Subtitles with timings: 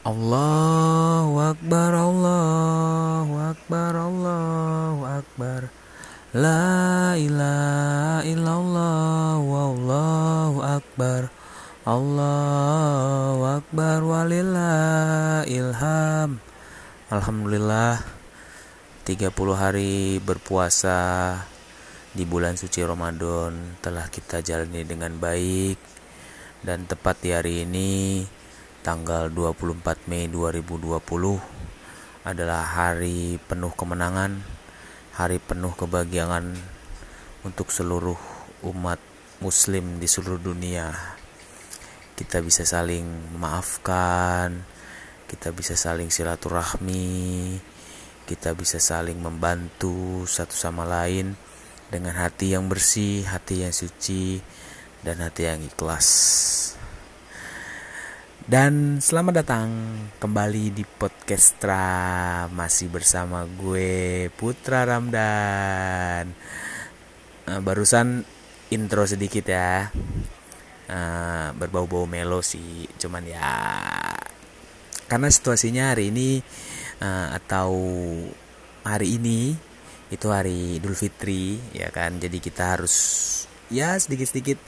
[0.00, 5.68] Allahu Akbar Allahu Akbar Allahu Akbar.
[6.32, 11.28] La ilaha illallah Wallahu Akbar.
[11.84, 16.40] Allahu Akbar walillah ilham
[17.12, 18.00] Alhamdulillah
[19.04, 21.36] 30 hari berpuasa
[22.16, 25.76] di bulan suci Ramadan telah kita jalani dengan baik.
[26.64, 28.24] Dan tepat di hari ini
[28.80, 30.96] tanggal 24 Mei 2020
[32.24, 34.40] adalah hari penuh kemenangan,
[35.12, 36.56] hari penuh kebahagiaan
[37.44, 38.16] untuk seluruh
[38.64, 39.00] umat
[39.44, 40.92] muslim di seluruh dunia.
[42.16, 44.64] Kita bisa saling memaafkan,
[45.28, 47.56] kita bisa saling silaturahmi,
[48.24, 51.36] kita bisa saling membantu satu sama lain
[51.92, 54.40] dengan hati yang bersih, hati yang suci,
[55.04, 56.79] dan hati yang ikhlas.
[58.40, 59.68] Dan selamat datang
[60.16, 62.48] kembali di Podcastra.
[62.48, 66.32] Masih bersama gue Putra Ramdan.
[67.44, 68.24] Uh, Barusan
[68.72, 69.92] intro sedikit ya.
[70.88, 73.46] Uh, Berbau-bau melo sih Cuman ya
[75.06, 76.42] Karena situasinya hari ini
[76.98, 77.70] uh, Atau
[78.82, 79.54] hari ini
[80.10, 82.18] Itu hari Idul Fitri ya kan?
[82.18, 82.96] Jadi kita harus
[83.70, 84.58] Ya sedikit-sedikit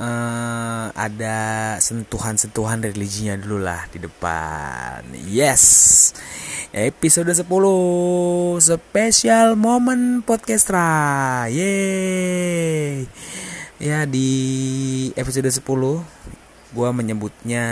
[0.00, 1.38] uh, ada
[1.78, 5.04] sentuhan-sentuhan religinya dulu lah di depan.
[5.28, 5.62] Yes.
[6.72, 7.44] Episode 10
[8.58, 11.46] spesial momen podcastra.
[11.52, 13.04] Yeay.
[13.80, 14.30] Ya di
[15.16, 15.60] episode 10
[16.70, 17.66] gua menyebutnya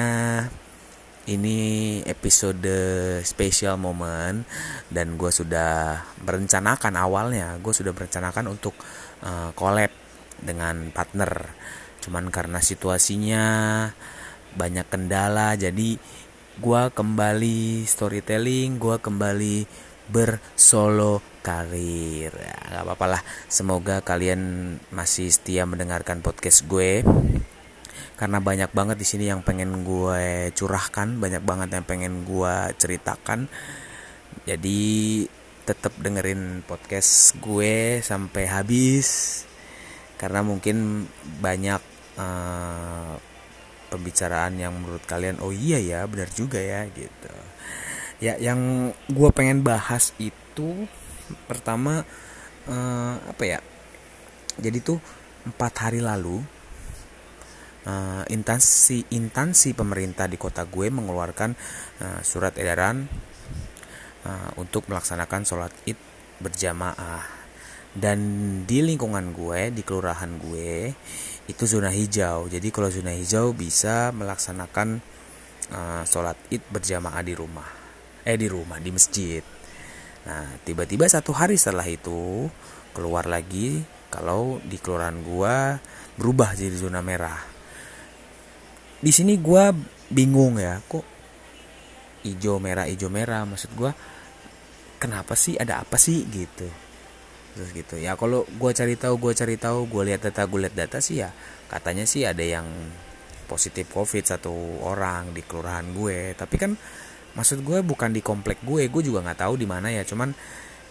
[1.29, 2.73] ini episode
[3.21, 4.49] spesial momen
[4.89, 8.73] dan gue sudah merencanakan awalnya gue sudah merencanakan untuk
[9.21, 9.93] uh, collab
[10.41, 11.53] dengan partner
[12.09, 13.45] cuman karena situasinya
[14.57, 16.01] banyak kendala jadi
[16.57, 19.69] gua kembali storytelling gua kembali
[20.09, 22.33] bersolo karir.
[22.33, 23.23] Ya, nggak apa-apa lah.
[23.47, 27.05] Semoga kalian masih setia mendengarkan podcast gue
[28.19, 33.47] karena banyak banget di sini yang pengen gue curahkan banyak banget yang pengen gue ceritakan.
[34.49, 35.25] Jadi
[35.69, 39.45] tetap dengerin podcast gue sampai habis
[40.17, 41.07] karena mungkin
[41.39, 41.79] banyak
[42.19, 43.15] uh,
[43.89, 47.33] pembicaraan yang menurut kalian oh iya ya benar juga ya gitu.
[48.19, 50.85] Ya yang gue pengen bahas itu
[51.47, 52.03] pertama
[52.67, 53.59] uh, apa ya
[54.59, 54.99] jadi tuh
[55.47, 56.43] empat hari lalu
[57.87, 61.55] uh, instansi instansi pemerintah di kota gue mengeluarkan
[62.03, 63.07] uh, surat edaran
[64.27, 65.97] uh, untuk melaksanakan sholat id
[66.39, 67.41] berjamaah.
[67.99, 68.21] Dan
[68.69, 70.93] di lingkungan gue di kelurahan gue
[71.49, 72.47] itu zona hijau.
[72.47, 75.01] Jadi kalau zona hijau bisa melaksanakan
[75.73, 77.69] uh, sholat id berjamaah di rumah.
[78.23, 79.41] Eh di rumah di masjid.
[80.29, 82.47] Nah tiba-tiba satu hari setelah itu
[82.93, 83.81] keluar lagi
[84.13, 85.57] kalau di kelurahan gue
[86.21, 87.41] berubah jadi zona merah.
[89.01, 89.65] Di sini gue
[90.13, 91.05] bingung ya kok
[92.29, 93.49] hijau merah hijau merah?
[93.49, 93.91] Maksud gue
[95.01, 96.88] kenapa sih ada apa sih gitu
[97.59, 97.99] terus gitu.
[97.99, 101.19] Ya kalau gue cari tahu gue cari tahu gue lihat data gue lihat data sih
[101.27, 101.35] ya
[101.67, 102.71] katanya sih ada yang
[103.51, 104.55] positif covid satu
[104.87, 106.39] orang di kelurahan gue.
[106.39, 106.79] Tapi kan
[107.35, 110.07] maksud gue bukan di komplek gue gue juga nggak tahu di mana ya.
[110.07, 110.31] Cuman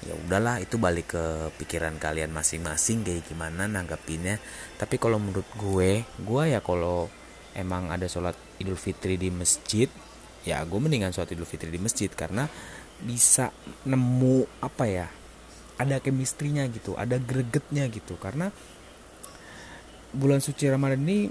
[0.04, 1.24] ya udahlah itu balik ke
[1.56, 4.38] pikiran kalian masing-masing kayak gimana nanggapinnya
[4.78, 7.10] tapi kalau menurut gue gue ya kalau
[7.58, 9.90] emang ada sholat idul fitri di masjid
[10.46, 12.12] ya gue mendingan sholat idul fitri di masjid.
[12.12, 12.44] Karena
[12.98, 13.54] bisa
[13.88, 15.08] nemu apa ya
[15.78, 18.18] ada chemistry-nya gitu, ada gregetnya gitu.
[18.18, 18.50] Karena
[20.14, 21.30] bulan suci Ramadan ini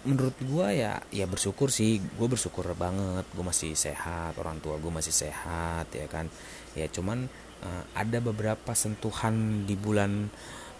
[0.00, 2.02] menurut gue ya ya bersyukur sih.
[2.18, 6.26] Gue bersyukur banget gue masih sehat orang tua gue masih sehat ya kan.
[6.74, 7.30] Ya cuman
[7.62, 10.28] uh, ada beberapa sentuhan di bulan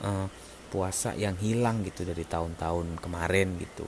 [0.03, 0.27] uh,
[0.71, 3.87] puasa yang hilang gitu dari tahun-tahun kemarin gitu.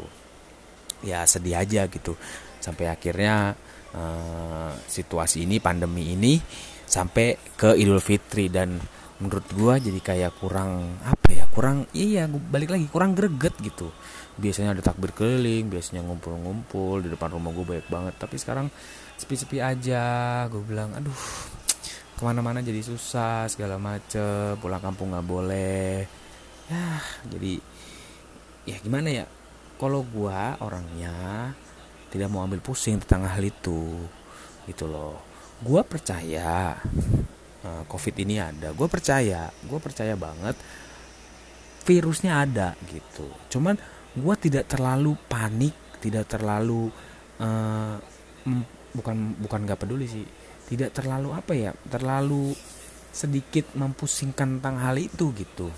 [1.03, 2.15] Ya sedih aja gitu.
[2.63, 3.59] Sampai akhirnya
[3.97, 6.37] uh, situasi ini pandemi ini
[6.85, 8.53] sampai ke Idul Fitri.
[8.53, 8.77] Dan
[9.23, 13.93] menurut gua jadi kayak kurang apa ya kurang iya balik lagi kurang greget gitu.
[14.33, 18.15] Biasanya ada takbir keliling biasanya ngumpul-ngumpul di depan rumah gue banyak banget.
[18.17, 18.67] Tapi sekarang
[19.21, 20.03] sepi-sepi aja
[20.49, 21.21] gue bilang aduh
[22.17, 26.09] ke mana-mana jadi susah segala macem pulang kampung nggak boleh.
[26.67, 26.89] Ya
[27.29, 27.61] jadi
[28.65, 29.27] ya gimana ya
[29.77, 31.53] kalau gue orangnya
[32.13, 33.97] tidak mau ambil pusing tentang hal itu
[34.69, 35.17] gitu loh.
[35.65, 36.77] Gue percaya
[37.65, 38.77] uh, covid ini ada.
[38.77, 40.61] Gue percaya gue percaya banget
[41.89, 43.27] virusnya ada gitu.
[43.49, 43.81] Cuman
[44.13, 45.73] gue tidak terlalu panik
[46.05, 46.93] tidak terlalu
[47.41, 47.97] uh,
[48.93, 50.27] bukan bukan nggak peduli sih.
[50.69, 52.53] Tidak terlalu apa ya terlalu
[53.13, 55.73] sedikit mempusingkan tentang hal itu gitu.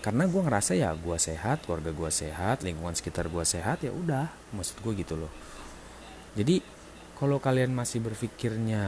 [0.00, 4.32] Karena gue ngerasa ya gue sehat keluarga gue sehat lingkungan sekitar gue sehat ya udah
[4.56, 5.30] maksud gue gitu loh
[6.34, 6.62] jadi
[7.18, 8.84] kalau kalian masih berpikirnya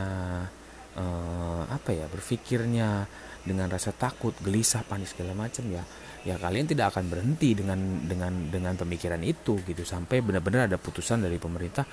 [0.96, 3.04] uh, apa ya berpikirnya
[3.42, 5.82] dengan rasa takut gelisah panik segala macam ya
[6.22, 9.82] ya kalian tidak akan berhenti dengan dengan dengan pemikiran itu gitu.
[9.82, 11.84] Sampai benar-benar ada putusan dari pemerintah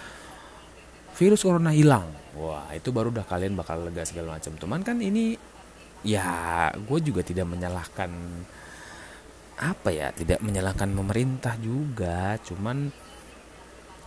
[1.18, 2.06] virus corona hilang.
[2.38, 4.54] Wah itu baru udah kalian bakal lega segala macam.
[4.56, 5.34] Teman kan ini
[6.06, 8.12] ya gue juga tidak menyalahkan
[9.60, 12.38] apa ya tidak menyalahkan pemerintah juga.
[12.46, 13.09] Cuman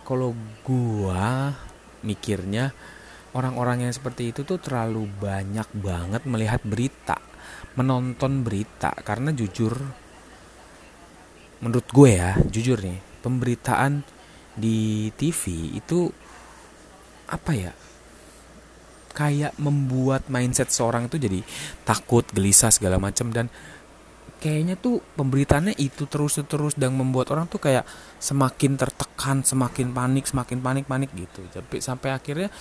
[0.03, 1.55] kalau gua
[2.03, 2.75] mikirnya
[3.33, 7.17] orang-orang yang seperti itu tuh terlalu banyak banget melihat berita
[7.75, 8.93] menonton berita.
[9.01, 9.73] Karena jujur
[11.63, 14.03] menurut gue ya jujur nih pemberitaan
[14.53, 16.11] di TV itu
[17.29, 17.73] apa ya?
[19.13, 21.45] Kayak membuat mindset seorang itu jadi
[21.85, 23.45] takut gelisah segala macam dan
[24.43, 27.87] kayaknya tuh pemberitaannya itu terus terus dan membuat orang tuh kayak
[28.19, 31.47] semakin tertekan semakin panik semakin panik panik gitu.
[31.47, 32.51] Tapi sampai akhirnya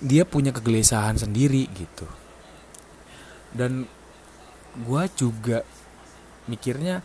[0.00, 2.08] dia punya kegelisahan sendiri gitu.
[3.52, 3.84] Dan
[4.80, 5.60] gue juga
[6.48, 7.04] mikirnya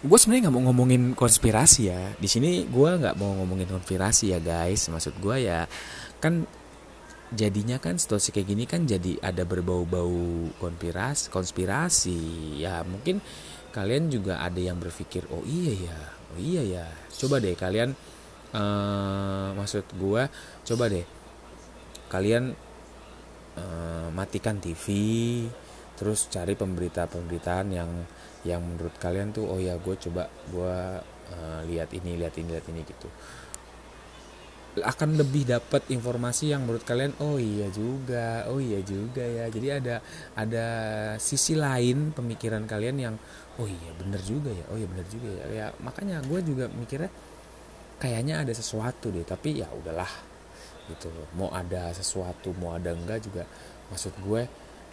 [0.00, 2.16] gue sebenarnya nggak mau ngomongin konspirasi ya.
[2.16, 4.88] Di sini gue nggak mau ngomongin konspirasi ya guys.
[4.88, 5.68] Maksud gue ya
[6.16, 6.48] kan
[7.34, 12.20] jadinya kan situasi kayak gini kan jadi ada berbau-bau konspirasi konspirasi.
[12.62, 13.18] Ya mungkin
[13.74, 15.98] kalian juga ada yang berpikir oh iya ya
[16.34, 16.86] oh iya ya.
[17.10, 17.96] Coba deh kalian
[18.54, 20.22] uh, maksud gue
[20.66, 21.06] coba deh
[22.06, 22.54] kalian
[23.58, 24.86] uh, matikan TV
[25.96, 27.90] terus cari pemberita-pemberitaan yang
[28.44, 30.76] yang menurut kalian tuh oh ya gue coba gue
[31.34, 33.08] uh, lihat ini lihat ini lihat ini gitu
[34.76, 39.48] akan lebih dapat informasi yang menurut kalian oh iya juga oh iya juga ya.
[39.48, 39.96] Jadi ada
[40.36, 40.66] ada
[41.16, 43.14] sisi lain pemikiran kalian yang
[43.56, 45.44] oh iya bener juga ya oh iya bener juga ya.
[45.48, 47.08] Ya makanya gue juga mikirnya
[47.96, 50.10] kayaknya ada sesuatu deh tapi ya udahlah
[50.86, 53.42] gitu mau ada sesuatu mau ada enggak juga
[53.90, 54.42] maksud gue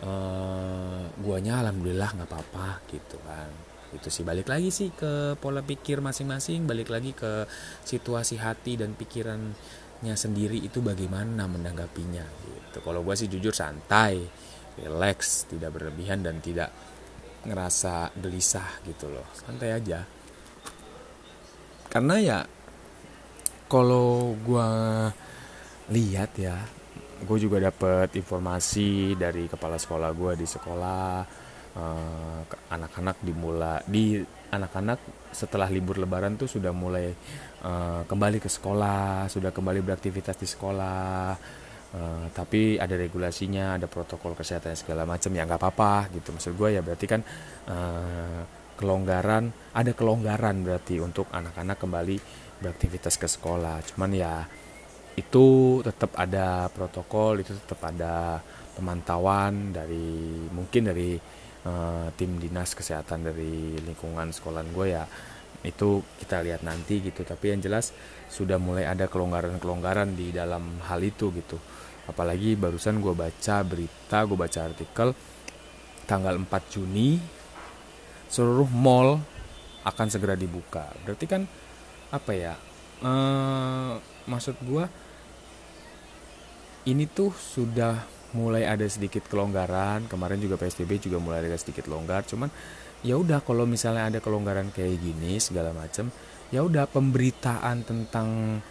[0.02, 3.52] uh, guanya alhamdulillah nggak apa-apa gitu kan
[3.96, 4.26] itu sih.
[4.26, 7.46] Balik lagi sih ke pola pikir masing-masing balik lagi ke
[7.86, 12.82] situasi hati dan pikirannya sendiri itu bagaimana menanggapinya gitu.
[12.82, 14.20] Kalau gue sih jujur santai
[14.82, 16.74] relax tidak berlebihan dan tidak
[17.46, 19.28] ngerasa gelisah gitu loh.
[19.38, 20.02] Santai aja.
[21.94, 22.40] Karena ya
[23.70, 24.70] kalau gue
[25.94, 26.58] lihat ya
[27.24, 31.43] gue juga dapet informasi dari kepala sekolah gue di sekolah
[32.70, 34.22] anak-anak uh, dimulai di
[34.54, 37.10] anak-anak setelah libur lebaran tuh sudah mulai
[37.66, 41.34] uh, kembali ke sekolah sudah kembali beraktivitas di sekolah.
[41.94, 46.34] Uh, tapi ada regulasinya ada protokol kesehatan segala macam ya nggak apa-apa gitu.
[46.34, 47.22] Maksud gue ya berarti kan
[47.70, 48.42] uh,
[48.78, 52.18] kelonggaran ada kelonggaran berarti untuk anak-anak kembali
[52.62, 53.82] beraktivitas ke sekolah.
[53.94, 54.46] Cuman ya
[55.14, 58.42] itu tetap ada protokol itu tetap ada
[58.74, 61.14] pemantauan dari mungkin dari
[61.68, 65.04] uh, tim dinas kesehatan dari lingkungan sekolah gue ya
[65.64, 67.24] itu kita lihat nanti gitu.
[67.24, 67.96] Tapi yang jelas
[68.28, 71.56] sudah mulai ada kelonggaran-kelonggaran di dalam hal itu gitu.
[72.04, 75.16] Apalagi barusan gue baca berita gue baca artikel
[76.04, 77.16] tanggal 4 Juni
[78.28, 79.24] seluruh mall
[79.88, 80.92] akan segera dibuka.
[81.08, 81.48] Berarti kan
[82.14, 82.54] apa ya
[83.02, 83.98] uh,
[84.30, 84.86] maksud gue
[86.84, 90.06] ini tuh sudah mulai ada sedikit kelonggaran.
[90.10, 92.26] Kemarin juga psbb juga mulai ada sedikit longgar.
[92.28, 92.50] Cuman
[93.06, 96.08] ya udah kalau misalnya ada kelonggaran kayak gini segala macam
[96.54, 98.62] ya udah pemberitaan tentang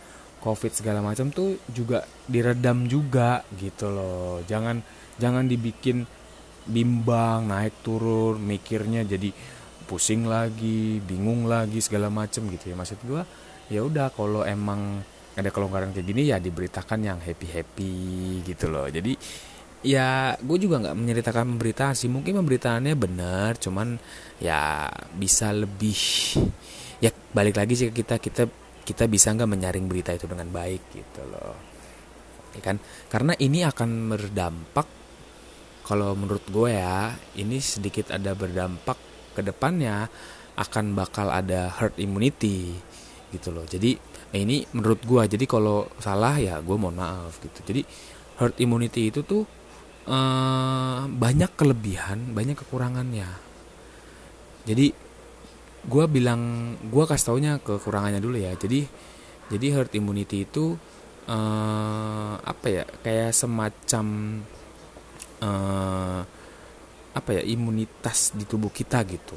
[0.42, 4.42] covid segala macam tuh juga diredam juga gitu loh.
[4.46, 4.82] Jangan
[5.18, 6.02] jangan dibikin
[6.62, 9.34] bimbang naik turun mikirnya jadi
[9.86, 12.74] pusing lagi bingung lagi segala macam gitu ya.
[12.78, 13.22] Maksud gua
[13.70, 15.02] ya udah kalau emang
[15.32, 17.94] ada kelonggaran kayak gini ya diberitakan yang happy happy
[18.46, 18.86] gitu loh.
[18.86, 19.16] Jadi
[19.82, 22.08] ya gue juga nggak menceritakan pemberitaan sih.
[22.10, 23.98] Mungkin pemberitaannya benar cuman
[24.38, 25.98] ya bisa lebih
[27.02, 28.18] ya balik lagi sih kita.
[28.22, 28.46] Kita
[28.82, 31.54] kita bisa nggak menyaring berita itu dengan baik gitu loh.
[32.54, 32.76] Ya kan?
[33.10, 34.86] Karena ini akan berdampak
[35.82, 38.96] kalau menurut gue ya ini sedikit ada berdampak
[39.34, 40.06] ke depannya
[40.54, 42.76] akan bakal ada herd immunity
[43.32, 43.64] gitu loh.
[43.64, 43.96] Jadi
[44.36, 47.60] ini menurut gue jadi kalau salah ya gue mohon maaf gitu.
[47.64, 47.82] Jadi
[48.40, 49.42] herd immunity itu tuh
[50.06, 53.28] uh, banyak kelebihan banyak kekurangannya.
[54.62, 54.86] Jadi
[55.82, 58.54] gue bilang gue kasih taunya kekurangannya dulu ya.
[58.54, 58.86] Jadi
[59.50, 60.78] jadi herd immunity itu
[61.28, 64.06] uh, apa ya kayak semacam
[65.42, 66.20] uh,
[67.12, 69.36] apa ya imunitas di tubuh kita gitu.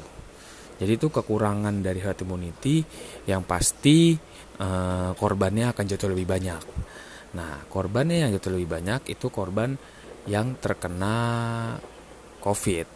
[0.76, 2.84] Jadi itu kekurangan dari herd immunity
[3.24, 4.16] yang pasti
[4.60, 6.62] uh, korbannya akan jatuh lebih banyak.
[7.36, 9.76] Nah korbannya yang jatuh lebih banyak itu korban
[10.26, 11.16] yang terkena
[12.42, 12.86] covid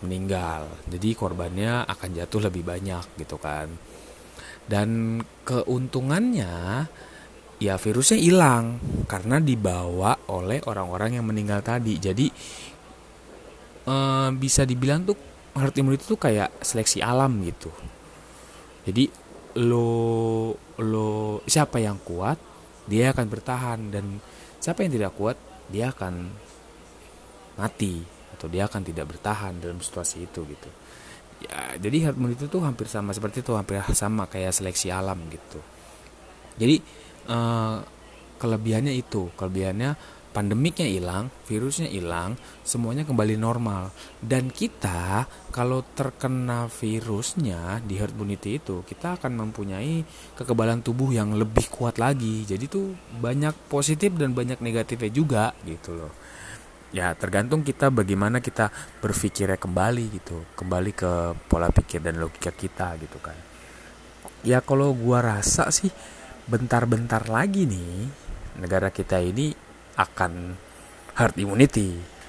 [0.00, 0.68] meninggal.
[0.88, 3.68] Jadi korbannya akan jatuh lebih banyak gitu kan.
[4.64, 6.86] Dan keuntungannya
[7.60, 12.00] ya virusnya hilang karena dibawa oleh orang-orang yang meninggal tadi.
[12.00, 12.26] Jadi
[13.84, 15.16] eh, bisa dibilang tuh
[15.56, 17.68] herd immunity itu kayak seleksi alam gitu.
[18.88, 19.04] Jadi
[19.60, 22.40] lo lo siapa yang kuat
[22.88, 23.80] dia akan bertahan.
[23.92, 24.16] Dan
[24.56, 25.36] siapa yang tidak kuat
[25.68, 26.48] dia akan
[27.60, 28.00] mati
[28.40, 30.70] atau dia akan tidak bertahan dalam situasi itu gitu.
[31.44, 35.60] Ya jadi herd immunity itu hampir sama seperti itu hampir sama kayak seleksi alam gitu.
[36.56, 36.80] Jadi
[37.28, 37.84] uh,
[38.40, 39.92] kelebihannya itu kelebihannya
[40.30, 43.92] pandemiknya hilang virusnya hilang semuanya kembali normal.
[44.24, 50.00] Dan kita kalau terkena virusnya di herd immunity itu kita akan mempunyai
[50.32, 52.48] kekebalan tubuh yang lebih kuat lagi.
[52.48, 56.29] Jadi tuh banyak positif dan banyak negatifnya juga gitu loh
[56.90, 61.12] ya tergantung kita bagaimana kita berpikirnya kembali gitu kembali ke
[61.46, 63.38] pola pikir dan logika kita gitu kan
[64.42, 65.90] ya kalau gua rasa sih
[66.50, 68.10] bentar-bentar lagi nih
[68.58, 69.54] negara kita ini
[69.94, 70.32] akan
[71.14, 72.20] herd immunity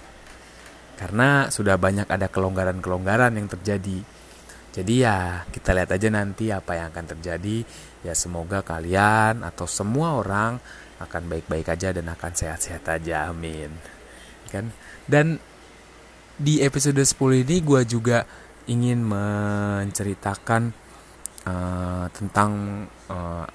[1.01, 4.05] karena sudah banyak ada kelonggaran-kelonggaran yang terjadi.
[4.69, 7.65] Jadi ya kita lihat aja nanti apa yang akan terjadi.
[8.05, 10.61] Ya semoga kalian atau semua orang
[11.01, 13.33] akan baik-baik aja dan akan sehat-sehat aja.
[13.33, 13.73] Amin.
[14.51, 14.75] Kan?
[15.07, 15.39] Dan
[16.35, 18.27] di episode 10 ini gue juga
[18.67, 20.73] ingin menceritakan
[21.45, 22.51] uh, tentang
[23.09, 23.45] uh,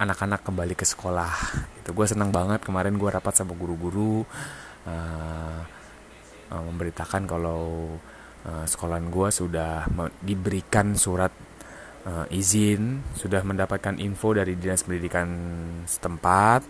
[0.00, 1.32] anak-anak kembali ke sekolah
[1.84, 4.24] itu gue senang banget kemarin gue rapat sama guru-guru
[4.88, 5.60] uh,
[6.48, 7.96] uh, memberitakan kalau
[8.48, 9.84] uh, sekolahan gue sudah
[10.24, 11.32] diberikan surat
[12.08, 15.28] uh, izin sudah mendapatkan info dari dinas pendidikan
[15.84, 16.64] setempat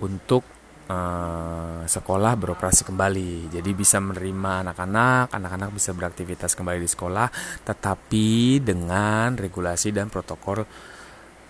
[0.00, 0.55] untuk
[0.90, 3.50] uh, sekolah beroperasi kembali.
[3.50, 7.28] Jadi bisa menerima anak-anak, anak-anak bisa beraktivitas kembali di sekolah,
[7.62, 10.66] tetapi dengan regulasi dan protokol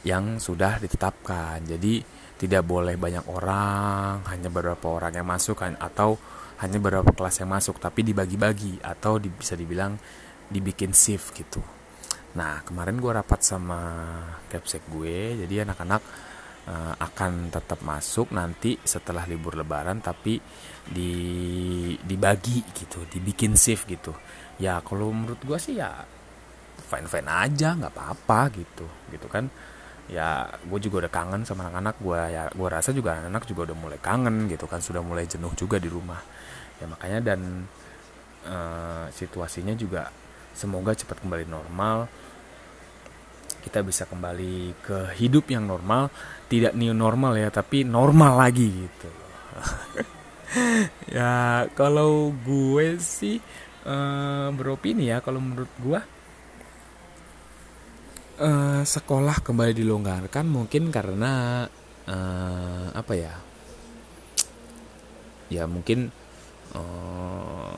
[0.04, 1.64] yang sudah ditetapkan.
[1.64, 2.00] Jadi
[2.36, 6.20] tidak boleh banyak orang, hanya beberapa orang yang masuk atau
[6.60, 9.96] hanya beberapa kelas yang masuk, tapi dibagi-bagi atau bisa dibilang
[10.48, 11.60] dibikin shift gitu.
[12.36, 13.80] Nah kemarin gue rapat sama
[14.52, 16.04] capsek gue, jadi anak-anak
[16.66, 20.38] uh, akan tetap masuk nanti setelah libur lebaran, tapi
[20.86, 21.12] di
[21.98, 24.14] dibagi gitu, dibikin shift gitu.
[24.62, 26.04] Ya kalau menurut gue sih ya
[26.86, 29.50] fine fine aja, nggak apa-apa gitu, gitu kan.
[30.06, 33.76] Ya gue juga udah kangen sama anak-anak gue ya gue rasa juga anak-anak juga udah
[33.76, 36.22] mulai kangen gitu kan sudah mulai jenuh juga di rumah.
[36.78, 37.66] Ya makanya dan
[38.46, 40.14] uh, situasinya juga
[40.54, 42.06] semoga cepat kembali normal
[43.66, 46.06] kita bisa kembali ke hidup yang normal
[46.46, 49.10] tidak new normal ya tapi normal lagi gitu.
[51.10, 53.42] Ya kalau gue sih
[53.84, 56.00] uh, beropini ya kalau menurut gue
[58.40, 61.66] uh, sekolah kembali dilonggarkan mungkin karena
[62.08, 63.34] uh, apa ya?
[65.50, 66.14] Ya mungkin
[66.72, 67.76] uh,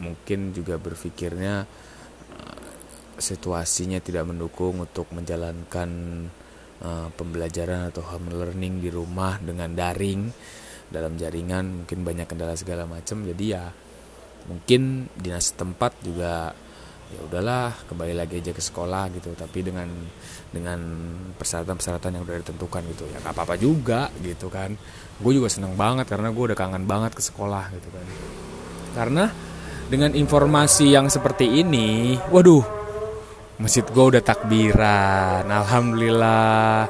[0.00, 1.68] mungkin juga berpikirnya
[3.18, 5.90] situasinya tidak mendukung untuk menjalankan
[6.82, 10.30] uh, pembelajaran atau home learning di rumah dengan daring
[10.88, 13.20] dalam jaringan mungkin banyak kendala segala macam.
[13.26, 13.68] Jadi ya
[14.48, 16.54] mungkin dinas tempat juga
[17.08, 19.34] ya udahlah kembali lagi aja ke sekolah gitu.
[19.36, 19.90] Tapi dengan
[20.48, 20.80] dengan
[21.36, 24.72] persyaratan-persyaratan yang udah ditentukan gitu ya nggak apa-apa juga gitu kan.
[25.18, 28.06] Gue juga seneng banget karena gue udah kangen banget ke sekolah gitu kan.
[28.96, 29.24] Karena
[29.88, 32.77] dengan informasi yang seperti ini waduh
[33.58, 36.86] masjid gue udah takbiran alhamdulillah.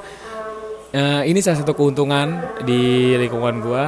[0.89, 3.85] Uh, ini salah satu keuntungan di lingkungan gue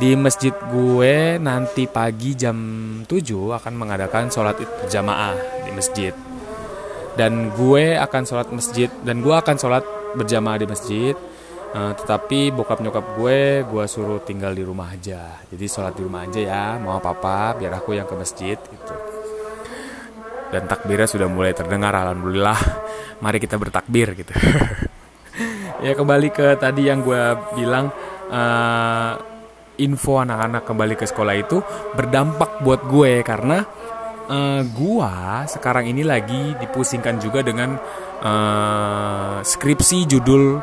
[0.00, 2.56] di masjid gue nanti pagi jam
[3.04, 3.08] 7
[3.60, 6.12] akan mengadakan sholat berjamaah di masjid.
[7.16, 11.16] Dan gue akan sholat masjid dan gue akan sholat berjamaah di masjid.
[11.68, 15.40] Uh, tetapi bokap nyokap gue gue suruh tinggal di rumah aja.
[15.48, 19.07] Jadi sholat di rumah aja ya mau apa apa biar aku yang ke masjid gitu
[20.48, 22.58] dan takbirnya sudah mulai terdengar alhamdulillah
[23.24, 24.32] mari kita bertakbir gitu
[25.84, 27.22] ya kembali ke tadi yang gue
[27.54, 27.92] bilang
[28.30, 29.12] uh,
[29.78, 31.62] info anak-anak kembali ke sekolah itu
[31.94, 33.62] berdampak buat gue karena
[34.26, 37.78] uh, gua sekarang ini lagi dipusingkan juga dengan
[38.22, 40.58] uh, skripsi judul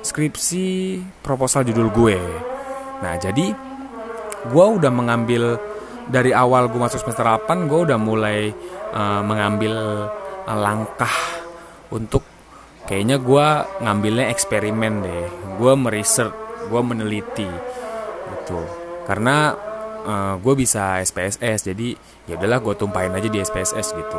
[0.00, 2.18] skripsi proposal judul gue.
[3.04, 3.52] Nah, jadi
[4.48, 5.60] gue udah mengambil
[6.10, 8.50] dari awal gue masuk semester 8 gue udah mulai
[8.92, 9.74] uh, mengambil
[10.44, 11.14] uh, langkah
[11.94, 12.26] untuk
[12.90, 13.46] kayaknya gue
[13.86, 15.26] ngambilnya eksperimen deh.
[15.56, 16.34] Gue meriset
[16.66, 17.46] gue meneliti
[18.30, 18.60] gitu.
[19.06, 19.54] Karena
[20.06, 21.94] uh, eh, gue bisa SPSS jadi
[22.26, 24.18] ya udahlah gue tumpahin aja di SPSS gitu.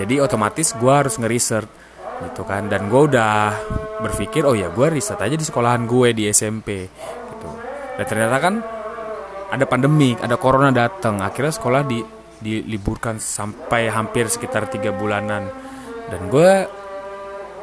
[0.00, 1.64] Jadi otomatis gue harus ngeriset
[2.28, 2.68] gitu kan.
[2.68, 3.56] Dan gue udah
[4.04, 6.88] berpikir oh ya gue riset aja di sekolahan gue di SMP
[7.32, 7.48] gitu.
[7.96, 8.54] Dan ternyata kan
[9.54, 11.22] ada pandemik ada corona datang.
[11.22, 12.02] Akhirnya sekolah di
[12.44, 15.48] diliburkan sampai hampir sekitar tiga bulanan.
[16.10, 16.52] Dan gue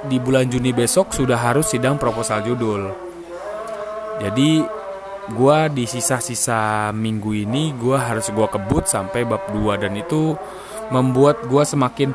[0.10, 2.90] di bulan Juni besok sudah harus sidang proposal judul.
[4.18, 4.66] Jadi
[5.30, 10.34] gue di sisa-sisa minggu ini gue harus gue kebut sampai bab 2 dan itu
[10.90, 12.10] membuat gue semakin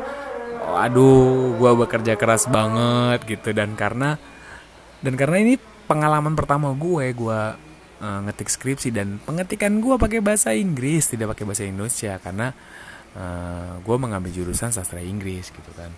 [0.77, 3.55] aduh gue bekerja keras banget gitu.
[3.55, 4.19] Dan karena
[4.99, 5.55] dan karena ini
[5.87, 7.41] pengalaman pertama gue gue
[8.01, 12.53] uh, ngetik skripsi dan pengetikan gue pakai bahasa Inggris tidak pakai bahasa Indonesia karena
[13.17, 15.89] uh, eh, gue mengambil jurusan sastra Inggris gitu kan.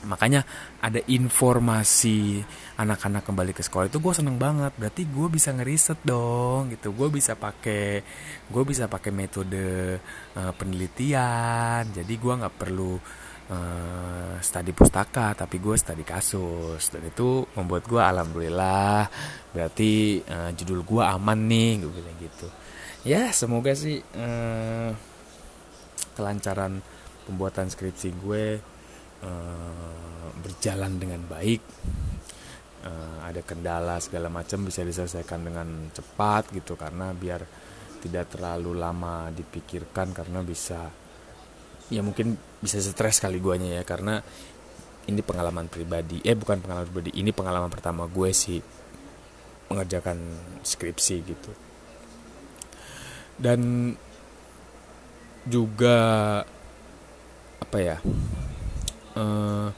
[0.00, 0.48] Makanya
[0.80, 2.40] ada informasi
[2.80, 4.72] anak-anak kembali ke sekolah itu gue seneng banget.
[4.80, 6.96] Berarti gue bisa ngeriset dong gitu.
[6.96, 8.00] Gue bisa pakai
[8.48, 10.00] gue bisa pakai metode
[10.40, 11.84] uh, penelitian.
[11.92, 12.96] Jadi gue nggak perlu
[13.50, 16.88] uh, studi pustaka tapi gue studi kasus.
[16.88, 19.10] Dan itu membuat gue alhamdulillah
[19.50, 22.48] berarti uh, judul gue aman nih gue bilang gitu.
[23.04, 24.90] Ya semoga sih uh,
[26.14, 26.80] kelancaran
[27.26, 28.44] pembuatan skripsi gue
[29.24, 31.62] uh, berjalan dengan baik.
[32.80, 37.44] Uh, ada kendala segala macam bisa diselesaikan dengan cepat gitu karena biar
[38.00, 40.88] tidak terlalu lama dipikirkan karena bisa
[41.90, 44.22] ya mungkin bisa stres kali guanya ya karena
[45.10, 46.22] ini pengalaman pribadi.
[46.22, 48.62] Eh bukan pengalaman pribadi ini pengalaman pertama gue sih
[49.68, 50.18] mengerjakan
[50.62, 51.52] skripsi gitu.
[53.40, 53.92] Dan
[55.50, 55.98] juga
[57.60, 57.96] apa ya
[59.16, 59.68] uh,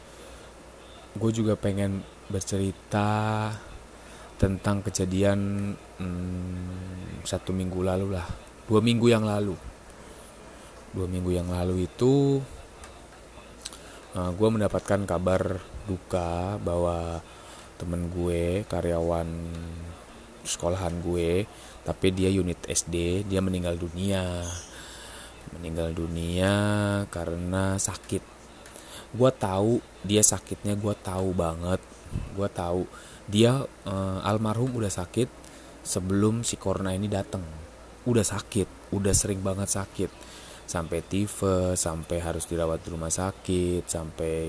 [1.14, 3.48] gue juga pengen bercerita
[4.36, 8.26] tentang kejadian hmm, satu minggu lalu lah.
[8.68, 9.71] Dua minggu yang lalu
[10.92, 12.40] dua minggu yang lalu itu
[14.14, 17.24] uh, eh, gue mendapatkan kabar duka bahwa
[17.80, 19.26] temen gue karyawan
[20.46, 21.48] sekolahan gue
[21.82, 24.46] tapi dia unit SD dia meninggal dunia.
[25.52, 26.54] Meninggal dunia
[27.12, 28.22] karena sakit.
[29.12, 31.82] Gue tahu dia sakitnya gue tahu banget.
[32.32, 32.86] Gue tahu
[33.26, 35.28] dia uh, almarhum udah sakit
[35.82, 37.42] sebelum si corona ini datang
[38.02, 40.10] udah sakit udah sering banget sakit
[40.72, 44.48] sampai tifus sampai harus dirawat di rumah sakit sampai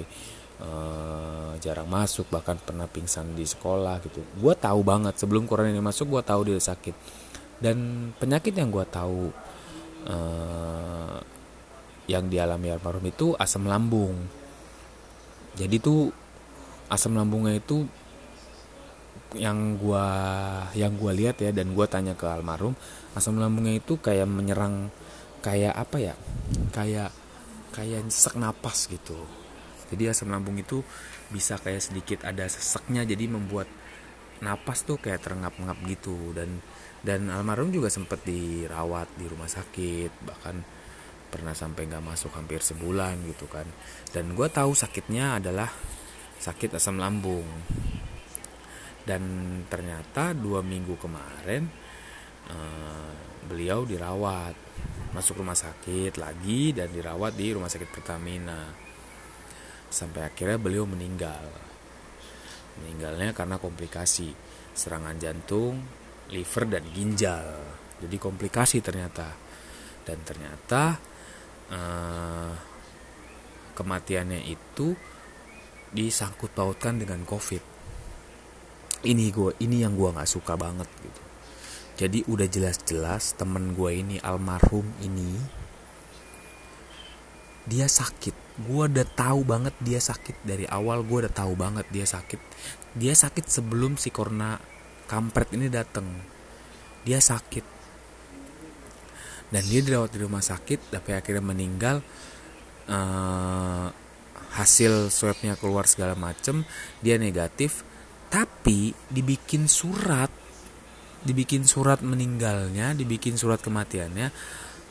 [0.64, 4.24] uh, jarang masuk bahkan pernah pingsan di sekolah gitu.
[4.40, 6.96] Gue tahu banget sebelum corona ini masuk gue tahu dia sakit.
[7.60, 9.32] Dan penyakit yang gue tahu
[10.08, 11.20] uh,
[12.08, 14.16] yang dialami almarhum itu asam lambung.
[15.60, 16.12] Jadi tuh
[16.92, 17.88] asam lambungnya itu
[19.34, 20.06] yang gua
[20.78, 22.78] yang gua lihat ya dan gua tanya ke almarhum
[23.18, 24.94] asam lambungnya itu kayak menyerang
[25.44, 26.16] kayak apa ya
[26.72, 27.12] kayak
[27.76, 29.20] kayak sesak napas gitu.
[29.92, 30.82] Jadi asam lambung itu
[31.30, 33.68] bisa kayak sedikit ada seseknya jadi membuat
[34.40, 36.32] napas tuh kayak terengap-engap gitu.
[36.32, 36.64] Dan
[37.04, 40.64] dan almarhum juga sempat dirawat di rumah sakit bahkan
[41.28, 43.68] pernah sampai nggak masuk hampir sebulan gitu kan.
[44.14, 45.68] Dan gue tahu sakitnya adalah
[46.40, 47.46] sakit asam lambung.
[49.04, 49.22] Dan
[49.68, 51.68] ternyata dua minggu kemarin
[52.48, 53.12] uh,
[53.44, 54.56] beliau dirawat
[55.14, 58.62] masuk rumah sakit lagi dan dirawat di rumah sakit Pertamina.
[59.94, 61.46] Sampai akhirnya beliau meninggal.
[62.82, 64.34] Meninggalnya karena komplikasi
[64.74, 65.78] serangan jantung
[66.34, 67.46] liver dan ginjal.
[68.02, 69.30] Jadi komplikasi ternyata.
[70.04, 70.98] Dan ternyata
[71.70, 72.54] uh,
[73.78, 74.98] kematiannya itu
[75.94, 77.62] disangkut pautkan dengan covid.
[79.06, 81.33] Ini gue ini yang gue nggak suka banget gitu
[81.94, 85.62] jadi udah jelas-jelas temen gue ini almarhum ini
[87.64, 88.36] dia sakit.
[88.68, 90.44] Gue udah tahu banget dia sakit.
[90.44, 92.42] Dari awal gue udah tahu banget dia sakit.
[92.98, 94.60] Dia sakit sebelum si corona
[95.08, 96.06] kampret ini datang
[97.08, 97.66] dia sakit.
[99.54, 102.04] Dan dia dirawat di rumah sakit tapi akhirnya meninggal.
[102.84, 103.88] Uh,
[104.60, 106.68] hasil swabnya keluar segala macem.
[107.00, 107.88] Dia negatif.
[108.28, 110.43] Tapi dibikin surat
[111.24, 114.30] dibikin surat meninggalnya dibikin surat kematiannya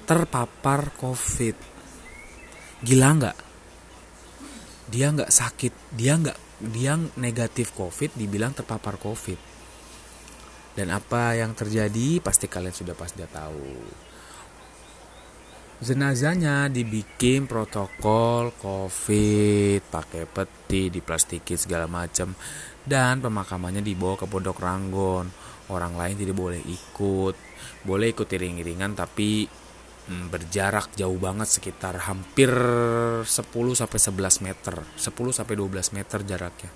[0.09, 1.57] terpapar covid.
[2.83, 3.39] Gila nggak?
[4.91, 6.39] Dia nggak sakit dia nggak
[6.73, 9.39] dia negatif covid dibilang terpapar covid.
[10.73, 12.19] Dan apa yang terjadi?
[12.25, 13.69] Pasti kalian sudah pasti tahu
[15.83, 22.39] jenazahnya dibikin protokol covid pakai peti diplastikin segala macam
[22.87, 25.27] dan pemakamannya dibawa ke pondok Ranggon.
[25.71, 27.35] Orang lain tidak boleh ikut.
[27.83, 29.47] Boleh ikut iring-iringan tapi
[30.07, 32.51] hmm, berjarak jauh banget sekitar hampir
[33.23, 33.27] 10
[33.75, 34.75] sampai 11 meter.
[34.99, 35.03] 10
[35.35, 36.71] sampai 12 meter jaraknya.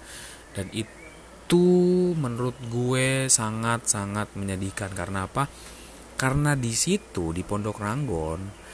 [0.50, 1.66] Dan itu
[2.18, 4.90] menurut gue sangat-sangat menyedihkan.
[4.94, 5.46] Karena apa?
[6.16, 8.65] Karena di situ di Pondok Ranggon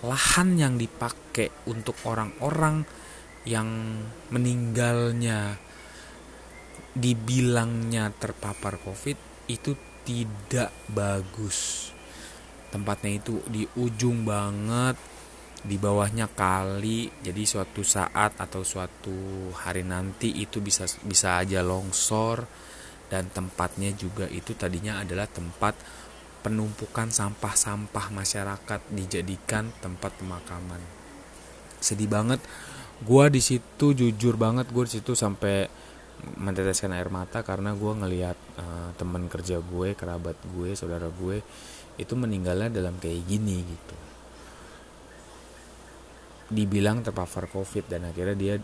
[0.00, 2.84] lahan yang dipakai untuk orang-orang
[3.44, 3.68] yang
[4.32, 5.56] meninggalnya
[6.96, 11.90] dibilangnya terpapar covid itu tidak bagus.
[12.70, 14.96] Tempatnya itu di ujung banget
[15.60, 17.10] di bawahnya kali.
[17.20, 22.46] Jadi suatu saat atau suatu hari nanti itu bisa bisa aja longsor.
[23.10, 25.74] Dan tempatnya juga itu tadinya adalah tempat
[26.40, 30.80] penumpukan sampah-sampah masyarakat dijadikan tempat pemakaman.
[31.80, 32.40] Sedih banget.
[33.00, 35.68] Gue di situ jujur banget gue di situ sampai
[36.36, 41.40] meneteskan air mata karena gue ngelihat uh, teman kerja gue kerabat gue saudara gue
[41.96, 43.96] itu meninggalnya dalam kayak gini gitu.
[46.52, 48.54] Dibilang terpapar covid dan akhirnya dia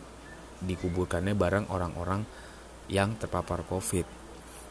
[0.60, 2.24] dikuburkannya bareng orang-orang
[2.92, 4.04] yang terpapar covid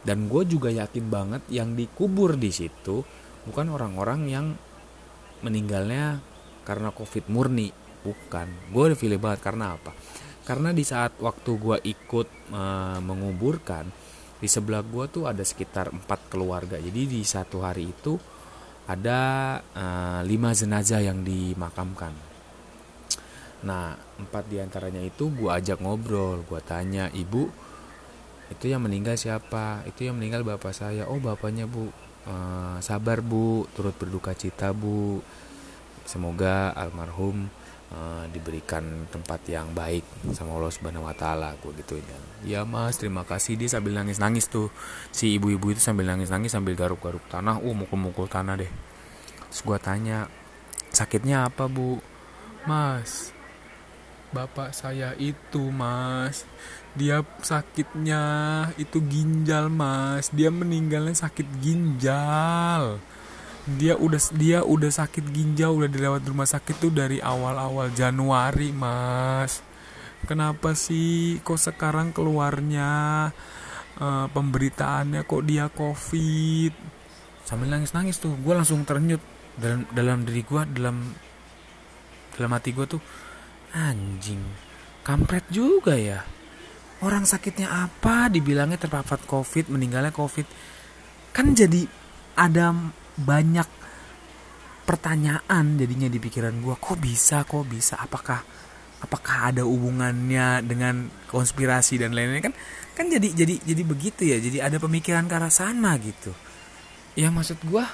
[0.06, 3.02] dan gue juga yakin banget yang dikubur di situ
[3.42, 4.46] bukan orang-orang yang
[5.42, 6.22] meninggalnya
[6.62, 7.74] karena covid murni.
[8.06, 8.70] Bukan.
[8.70, 9.90] Gue udah pilih banget karena apa?
[10.46, 13.90] Karena di saat waktu gue ikut uh, menguburkan
[14.38, 16.78] di sebelah gue tuh ada sekitar empat keluarga.
[16.78, 18.14] Jadi di satu hari itu
[18.86, 19.18] ada
[19.58, 22.14] uh, lima jenazah yang dimakamkan.
[23.66, 27.50] Nah, empat di antaranya itu gue ajak ngobrol, gue tanya, ibu,
[28.46, 29.82] itu yang meninggal siapa?
[29.90, 31.06] Itu yang meninggal bapak saya.
[31.10, 31.90] Oh, bapaknya bu,
[32.30, 35.18] uh, sabar bu, turut berduka cita bu.
[36.06, 37.50] Semoga almarhum
[37.90, 41.58] uh, diberikan tempat yang baik sama Allah Subhanahu Wa Taala.
[41.58, 41.98] Gue gitu
[42.46, 42.62] ya.
[42.62, 44.70] mas, terima kasih dia sambil nangis nangis tuh
[45.10, 47.58] si ibu-ibu itu sambil nangis nangis sambil garuk-garuk tanah.
[47.58, 48.70] Uh, mukul-mukul tanah deh.
[49.50, 50.30] Terus gue tanya,
[50.94, 51.98] sakitnya apa bu?
[52.66, 53.35] Mas,
[54.34, 56.46] bapak saya itu mas,
[56.94, 58.22] dia sakitnya
[58.80, 62.98] itu ginjal mas, dia meninggalnya sakit ginjal.
[63.66, 68.70] Dia udah dia udah sakit ginjal, udah dirawat di rumah sakit tuh dari awal-awal Januari
[68.70, 69.62] mas.
[70.26, 73.30] Kenapa sih kok sekarang keluarnya
[73.98, 76.72] uh, pemberitaannya kok dia covid?
[77.46, 79.22] Sambil nangis-nangis tuh, gue langsung ternyut
[79.56, 80.96] dalam dalam diri gue dalam
[82.36, 83.00] dalam hati gue tuh
[83.74, 84.42] anjing.
[85.06, 86.22] Kampret juga ya?
[87.02, 88.26] Orang sakitnya apa?
[88.26, 90.46] Dibilangnya terpapar covid meninggalnya covid.
[91.30, 91.86] Kan jadi
[92.36, 92.72] ada
[93.16, 93.68] banyak
[94.86, 97.98] pertanyaan jadinya di pikiran gue kok bisa kok bisa?
[97.98, 98.40] Apakah
[99.02, 102.50] apakah ada hubungannya dengan konspirasi dan lain-lain?
[102.50, 102.54] Kan
[102.96, 104.40] kan jadi jadi jadi begitu ya.
[104.40, 106.32] Jadi ada pemikiran ke arah sana gitu.
[107.18, 107.84] Ya maksud gue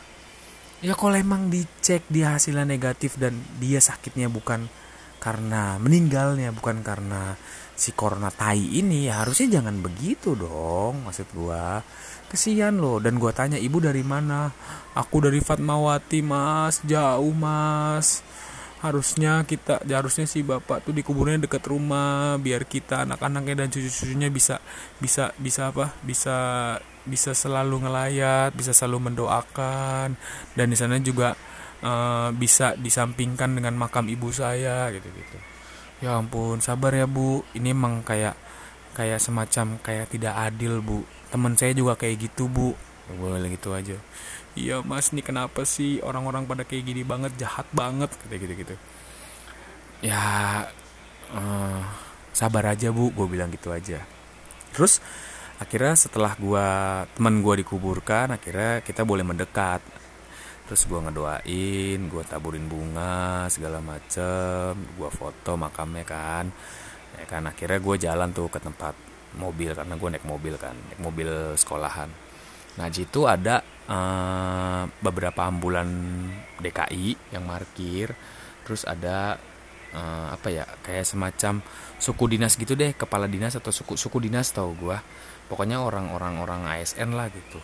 [0.83, 4.67] ya kalau emang dicek dia hasilnya negatif dan dia sakitnya bukan
[5.23, 7.39] karena meninggalnya bukan karena
[7.79, 9.07] si corona tai ini.
[9.07, 11.79] Ya harusnya jangan begitu dong maksud gua.
[12.27, 12.99] Kesian loh.
[12.99, 14.51] Dan gua tanya ibu dari mana?
[14.99, 16.83] Aku dari Fatmawati mas.
[16.83, 18.27] Jauh mas.
[18.83, 24.59] Harusnya kita harusnya si bapak tuh dikuburnya dekat rumah biar kita anak-anaknya dan cucu-cucunya bisa
[24.99, 25.95] bisa bisa apa?
[26.03, 26.39] Bisa
[27.07, 30.19] bisa selalu ngelayat bisa selalu mendoakan.
[30.59, 31.39] Dan di sana juga
[31.83, 35.39] uh, bisa disampingkan dengan makam ibu saya gitu gitu
[36.03, 37.47] ya ampun sabar ya bu.
[37.55, 38.35] Ini emang kayak
[38.99, 41.07] kayak semacam kayak tidak adil bu.
[41.31, 42.75] Teman saya juga kayak gitu bu.
[43.15, 43.97] Boleh gitu aja.
[44.59, 47.33] Iya mas ini kenapa sih orang-orang pada kayak gini banget?
[47.39, 48.75] Jahat banget kayak gitu gitu.
[50.03, 50.67] Ya
[51.31, 51.83] uh,
[52.35, 53.15] sabar aja bu.
[53.15, 54.03] Gue bilang gitu aja.
[54.75, 54.99] Terus
[55.63, 56.67] akhirnya setelah gue
[57.15, 59.79] teman gue dikuburkan akhirnya kita boleh mendekat
[60.73, 64.73] terus gue ngedoain gue taburin bunga segala macem.
[64.97, 66.49] Gue foto makamnya kan.
[67.21, 68.97] Ya kan akhirnya gue jalan tuh ke tempat
[69.37, 71.29] mobil karena gue naik mobil kan naik mobil
[71.61, 72.09] sekolahan.
[72.81, 75.93] Nah situ ada uh, beberapa ambulan
[76.57, 78.17] DKI yang markir,
[78.65, 79.37] terus ada
[79.93, 81.61] uh, apa ya kayak semacam
[82.01, 84.97] suku dinas gitu deh, kepala dinas atau suku suku dinas tau gue,
[85.53, 87.61] pokoknya orang-orang orang ASN lah gitu.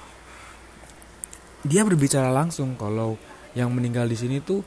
[1.66, 3.18] Dia berbicara langsung kalau
[3.58, 4.62] yang meninggal di sini tuh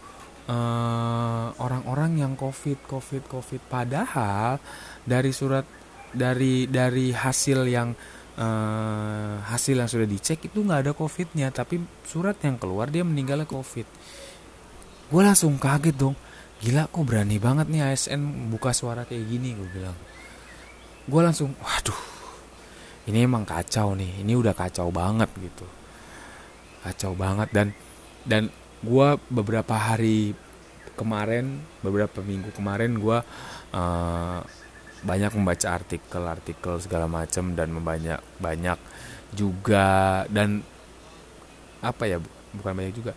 [1.55, 3.61] orang-orang uh, yang covid covid covid.
[3.71, 4.59] Padahal
[5.07, 5.63] dari surat
[6.11, 7.95] dari dari hasil yang
[8.35, 11.47] uh, hasil yang sudah dicek itu nggak ada covidnya.
[11.55, 13.87] Tapi surat yang keluar dia meninggalnya covid.
[15.07, 16.15] Gue langsung kaget dong.
[16.61, 19.97] Gila kok berani banget nih ASN buka suara kayak gini gue bilang.
[21.07, 21.97] Gue langsung waduh
[23.07, 24.19] ini emang kacau nih.
[24.21, 25.80] Ini udah kacau banget gitu
[26.81, 27.49] kacau banget.
[27.53, 27.67] Dan
[28.25, 28.43] dan
[28.81, 30.33] gue beberapa hari
[30.97, 33.17] kemarin beberapa minggu kemarin gue
[33.73, 34.39] uh,
[35.01, 38.77] banyak membaca artikel-artikel segala macam dan membanyak banyak
[39.33, 40.61] juga dan
[41.81, 42.17] apa ya
[42.53, 43.13] bukan banyak juga.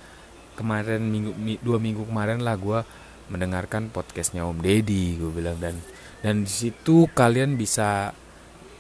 [0.55, 2.81] Kemarin minggu dua minggu kemarin lah gue
[3.29, 5.61] mendengarkan podcastnya Om Deddy gue bilang.
[5.61, 5.77] Dan
[6.25, 8.17] dan di situ kalian bisa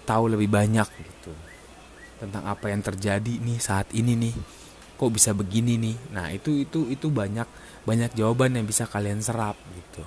[0.08, 1.32] tahu lebih banyak gitu
[2.20, 4.63] tentang apa yang terjadi nih saat ini nih
[4.94, 5.96] kok bisa begini nih?
[6.14, 7.46] Nah itu itu itu banyak
[7.84, 10.04] banyak jawaban yang bisa kalian serap gitu.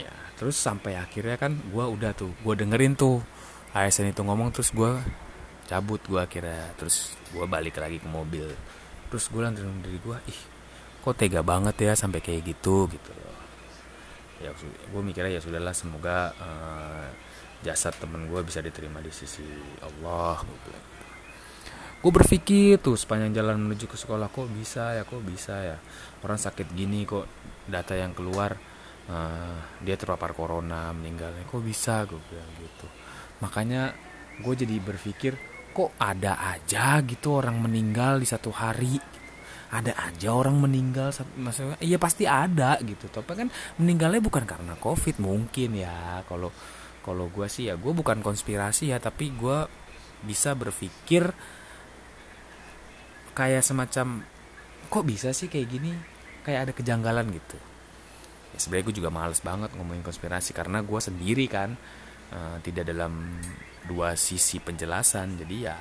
[0.00, 3.20] Ya terus sampai akhirnya kan gue udah tuh gue dengerin tuh
[3.76, 4.92] ASN itu ngomong terus gue
[5.66, 8.46] cabut gue akhirnya terus gue balik lagi ke mobil.
[9.12, 10.40] Terus gue langsung dari gue ih
[11.06, 13.14] kok tega banget ya sampai kayak gitu gitu
[14.42, 14.50] ya
[14.90, 17.08] gue mikirnya ya sudahlah semoga uh,
[17.64, 19.46] jasad temen gue bisa diterima di sisi
[19.80, 20.95] Allah gue
[22.12, 25.76] berpikir tuh sepanjang jalan menuju ke sekolah kok bisa ya kok bisa ya?
[26.20, 27.24] Orang sakit gini kok
[27.66, 28.52] data yang keluar
[29.08, 32.04] uh, dia terpapar corona meninggalnya kok bisa?
[32.04, 32.86] Gue bilang gitu.
[33.40, 33.82] Makanya
[34.38, 35.32] gue jadi berpikir
[35.72, 39.00] kok ada aja gitu orang meninggal di satu hari?
[39.66, 43.08] Ada aja orang meninggal maksudnya iya pasti ada gitu.
[43.08, 43.48] Tapi kan
[43.80, 46.22] meninggalnya bukan karena covid mungkin ya.
[46.28, 46.52] Kalau
[47.06, 49.86] kalau gue sih ya gue bukan konspirasi ya tapi gue
[50.26, 51.30] bisa berpikir
[53.36, 54.24] kayak semacam
[54.88, 55.92] kok bisa sih kayak gini?
[56.40, 57.58] Kayak ada kejanggalan gitu.
[58.56, 61.76] Ya sebenarnya gue juga males banget ngomongin konspirasi karena gue sendiri kan
[62.32, 63.36] uh, tidak dalam
[63.84, 65.36] dua sisi penjelasan.
[65.36, 65.76] Jadi ya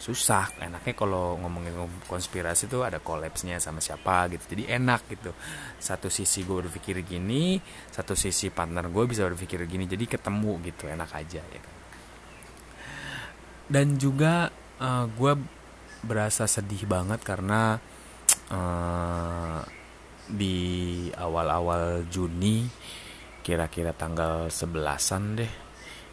[0.00, 0.56] susah.
[0.64, 1.76] Enaknya kalau ngomongin
[2.08, 4.56] konspirasi tuh ada kolapsnya sama siapa gitu.
[4.56, 5.36] Jadi enak gitu.
[5.76, 7.60] Satu sisi gue berpikir gini
[7.92, 9.84] satu sisi partner gue bisa berpikir gini.
[9.84, 11.74] Jadi ketemu gitu enak aja ya kan.
[13.64, 15.32] Dan juga uh, gue
[16.04, 17.80] berasa sedih banget karena
[18.52, 19.60] uh,
[20.24, 20.56] di
[21.16, 22.64] awal-awal Juni
[23.44, 25.52] kira-kira tanggal 11-an deh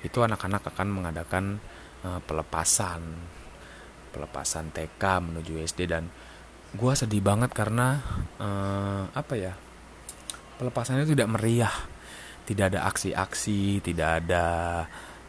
[0.04, 1.46] itu anak-anak akan mengadakan
[2.04, 3.02] uh, pelepasan
[4.12, 6.12] pelepasan TK menuju SD dan
[6.72, 8.00] gue sedih banget karena
[8.40, 9.54] uh, apa ya
[10.62, 11.74] pelepasannya tidak meriah.
[12.42, 14.46] Tidak ada aksi-aksi tidak ada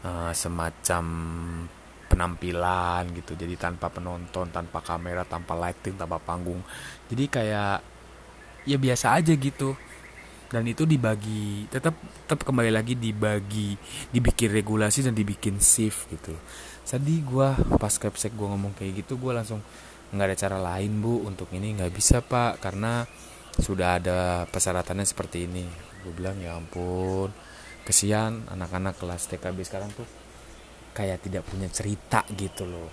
[0.03, 1.05] uh, semacam
[2.13, 6.61] penampilan gitu jadi tanpa penonton tanpa kamera tanpa lighting tanpa panggung.
[7.09, 7.81] Jadi kayak
[8.69, 9.73] ya biasa aja gitu.
[10.53, 13.73] Dan itu dibagi tetap tetap kembali lagi dibagi
[14.13, 16.37] dibikin regulasi dan dibikin shift gitu.
[16.85, 17.49] Sedih gue
[17.81, 19.65] pas capsek gue ngomong kayak gitu gue langsung
[20.13, 23.01] nggak ada cara lain bu untuk ini nggak bisa pak karena
[23.57, 25.65] sudah ada persyaratannya seperti ini.
[26.05, 27.33] Gue bilang ya ampun
[27.83, 30.22] kesian anak-anak kelas TKB sekarang tuh
[30.93, 32.89] kayak tidak punya cerita gitu loh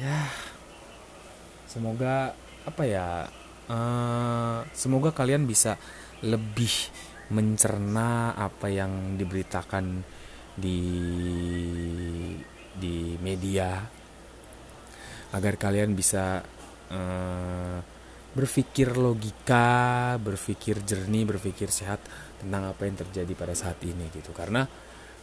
[0.00, 0.28] ya
[1.68, 2.32] semoga
[2.66, 3.28] apa ya
[3.68, 5.76] uh, semoga kalian bisa
[6.24, 6.72] lebih
[7.30, 10.02] mencerna apa yang diberitakan
[10.56, 10.80] di
[12.76, 13.84] di media
[15.34, 16.40] agar kalian bisa
[16.92, 17.78] uh,
[18.36, 22.04] berpikir logika, berpikir jernih, berpikir sehat
[22.36, 24.36] tentang apa yang terjadi pada saat ini gitu.
[24.36, 24.68] Karena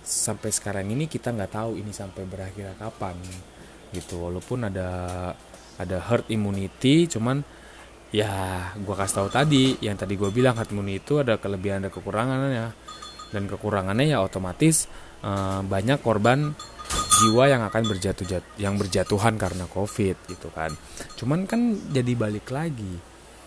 [0.04, 3.16] sampai sekarang ini kita nggak tahu ini sampai berakhir kapan
[3.96, 4.28] gitu.
[4.28, 4.90] Walaupun ada
[5.80, 7.42] ada herd immunity, cuman
[8.14, 8.30] ya
[8.78, 12.68] gue kasih tahu tadi yang tadi gue bilang herd immunity itu ada kelebihan ada kekurangannya.
[13.34, 14.86] Dan kekurangannya ya otomatis
[15.26, 16.54] uh, banyak korban
[16.94, 20.76] jiwa yang akan berjatuh jat, yang berjatuhan karena covid gitu kan.
[21.18, 23.00] Cuman kan jadi balik lagi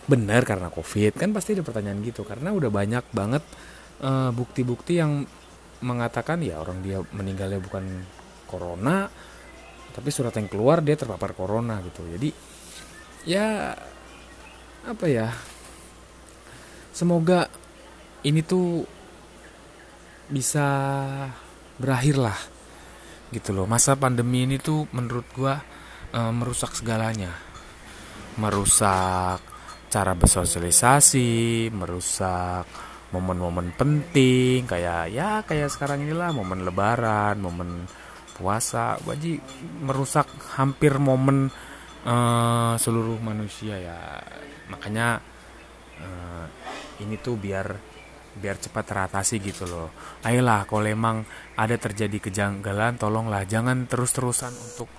[0.07, 2.27] benar karena covid kan pasti ada pertanyaan gitu.
[2.27, 3.43] Karena udah banyak banget
[4.03, 5.11] eh, bukti-bukti uh, yang
[5.81, 7.85] mengatakan ya orang dia meninggalnya bukan
[8.49, 9.05] corona
[9.93, 12.05] tapi surat yang keluar dia terpapar corona gitu.
[12.05, 12.29] Jadi
[13.25, 13.73] ya
[14.87, 15.33] apa ya
[16.93, 17.49] semoga
[18.21, 18.85] ini tuh
[20.29, 20.67] bisa
[21.81, 22.37] berakhir lah
[23.33, 23.65] gitu loh.
[23.65, 25.57] Masa pandemi ini tuh menurut gua
[26.13, 27.33] e, merusak segalanya.
[28.37, 29.41] Merusak
[29.87, 37.87] cara bersosialisasi merusak momen-momen penting kayak ya kayak sekarang inilah momen lebaran momen
[38.35, 39.41] puasa wajib
[39.81, 40.27] merusak
[40.59, 41.49] hampir momen
[42.05, 43.99] uh, seluruh manusia ya.
[44.69, 45.17] Makanya
[46.03, 46.45] uh,
[47.01, 47.67] ini tuh biar
[48.37, 49.89] biar cepat teratasi gitu loh.
[50.21, 51.25] Ayolah kalau emang
[51.57, 54.91] ada terjadi kejanggalan tolonglah jangan terus-terusan untuk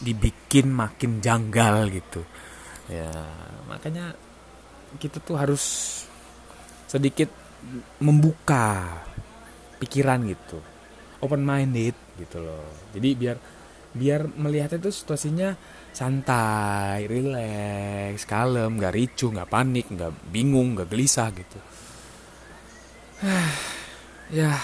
[0.00, 2.24] dibikin makin janggal gitu.
[2.88, 3.12] Ya
[3.68, 4.16] makanya
[4.96, 5.64] kita tuh harus
[6.88, 7.28] sedikit
[8.02, 8.98] membuka
[9.78, 10.58] pikiran gitu.
[11.18, 12.66] Open minded gitu loh.
[12.94, 13.36] Jadi biar
[13.88, 15.56] biar melihatnya tuh situasinya
[15.90, 21.58] santai relax kalem nggak ricu nggak panik nggak bingung nggak gelisah gitu.
[24.28, 24.60] Ya.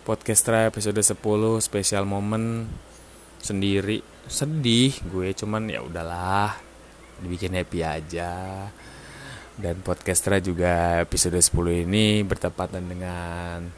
[0.00, 1.12] Podcast episode 10
[1.60, 2.64] spesial momen
[3.36, 4.00] sendiri.
[4.24, 6.56] Sedih gue cuman ya udahlah
[7.20, 8.32] dibikin happy aja
[9.60, 13.68] dan podcastra juga episode 10 ini bertepatan dengan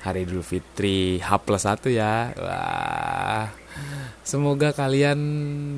[0.00, 2.32] hari Idul Fitri H plus 1 ya.
[2.34, 3.46] Wah
[4.26, 5.18] semoga kalian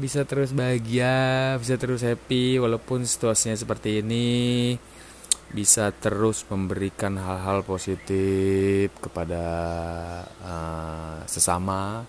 [0.00, 4.28] bisa terus bahagia bisa terus happy walaupun situasinya seperti ini
[5.52, 9.44] bisa terus memberikan hal-hal positif kepada
[10.40, 12.08] uh, sesama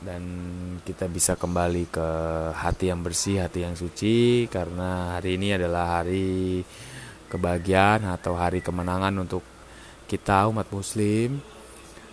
[0.00, 0.22] dan
[0.80, 2.08] kita bisa kembali ke
[2.56, 6.64] hati yang bersih, hati yang suci karena hari ini adalah hari
[7.28, 9.44] kebahagiaan atau hari kemenangan untuk
[10.08, 11.44] kita umat muslim.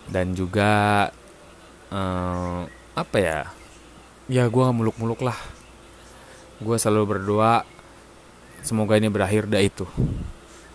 [0.08, 1.08] Dan juga
[1.92, 2.60] eh,
[2.96, 3.48] apa ya?
[4.28, 5.36] Ya gue muluk-muluk lah.
[6.60, 7.64] Gue selalu berdoa
[8.60, 9.88] semoga ini berakhir dah itu.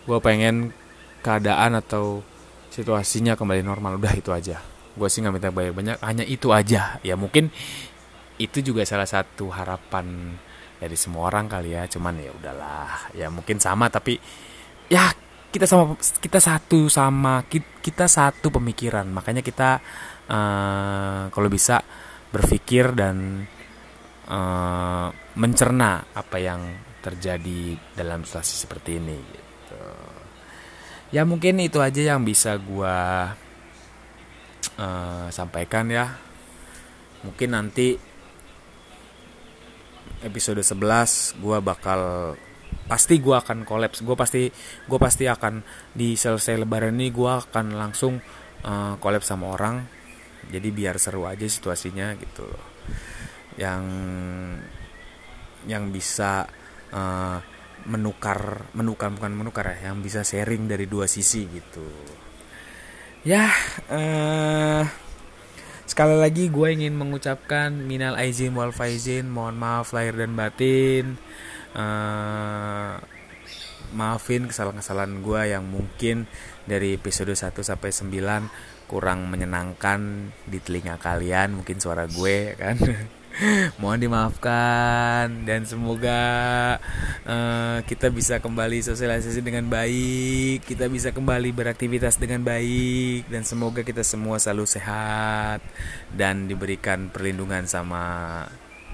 [0.10, 0.74] Gue pengen
[1.22, 2.26] keadaan atau
[2.74, 6.98] situasinya kembali normal udah itu aja gue sih nggak minta banyak-banyak hanya itu aja.
[7.02, 7.50] Ya mungkin
[8.38, 10.38] itu juga salah satu harapan
[10.78, 11.90] dari semua orang kali ya.
[11.90, 13.14] Cuman ya udahlah.
[13.18, 14.18] Ya mungkin sama tapi
[14.90, 15.14] ya
[15.54, 19.10] kita sama kita satu sama kita satu pemikiran.
[19.10, 19.82] Makanya kita
[20.30, 21.82] uh, kalau bisa
[22.34, 23.46] berpikir dan
[24.30, 26.62] uh, mencerna apa yang
[27.04, 29.84] terjadi dalam situasi seperti ini gitu.
[31.12, 32.98] ya mungkin itu aja yang bisa gue
[34.78, 36.16] uh, sampaikan ya.
[37.24, 37.96] Mungkin nanti
[40.24, 42.02] episode 11 gue bakal
[42.88, 44.04] pasti gue akan kolaps.
[44.04, 44.52] Gue pasti
[44.88, 45.64] gue pasti akan
[45.96, 48.20] di selesai lebaran ini gue akan langsung
[48.64, 49.84] uh, kolaps sama orang.
[50.52, 52.48] Jadi biar seru aja situasinya gitu.
[53.56, 53.84] Yang
[55.64, 56.44] yang bisa
[56.92, 57.40] uh,
[57.84, 61.84] menukar menukar bukan menukar ya yang bisa sharing dari dua sisi gitu
[63.24, 63.48] ya
[63.88, 64.84] uh,
[65.88, 71.16] sekali lagi gue ingin mengucapkan minal aizin wal faizin mohon maaf lahir dan batin.
[71.74, 73.02] Uh,
[73.94, 76.26] maafin kesalahan-kesalahan gue yang mungkin
[76.66, 82.76] dari episode 1 sampai 9 kurang menyenangkan di telinga kalian mungkin suara gue kan
[83.82, 86.22] mohon dimaafkan dan semoga
[87.26, 93.82] uh, kita bisa kembali sosialisasi dengan baik kita bisa kembali beraktivitas dengan baik dan semoga
[93.82, 95.66] kita semua selalu sehat
[96.14, 98.04] dan diberikan perlindungan sama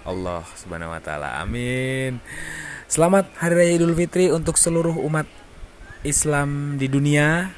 [0.08, 1.38] Allah Subhanahu wa taala.
[1.44, 2.18] Amin.
[2.90, 5.30] Selamat Hari Raya Idul Fitri untuk seluruh umat
[6.02, 7.54] Islam di dunia.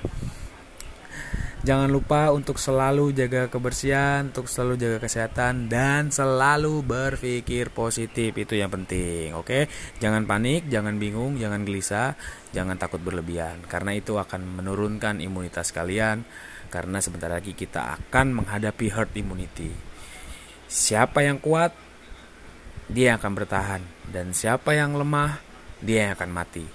[1.62, 8.34] Jangan lupa untuk selalu jaga kebersihan, untuk selalu jaga kesehatan dan selalu berpikir positif.
[8.34, 9.70] Itu yang penting, oke?
[10.02, 12.18] Jangan panik, jangan bingung, jangan gelisah,
[12.50, 16.26] jangan takut berlebihan karena itu akan menurunkan imunitas kalian
[16.74, 19.70] karena sebentar lagi kita akan menghadapi herd immunity.
[20.66, 21.78] Siapa yang kuat
[22.90, 25.38] dia akan bertahan dan siapa yang lemah
[25.78, 26.66] dia yang akan mati.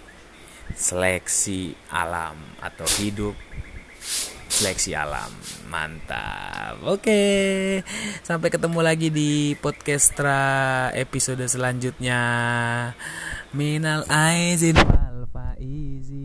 [0.79, 3.35] Seleksi alam atau hidup
[4.57, 5.29] seleksi alam.
[5.69, 6.81] Mantap.
[6.89, 7.85] Oke.
[8.25, 12.23] Sampai ketemu lagi di podcastra episode selanjutnya.
[13.53, 16.16] Minal aizin wal faizin.